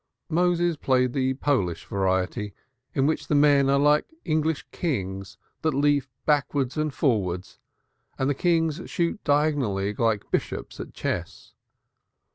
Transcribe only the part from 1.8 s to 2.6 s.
variety,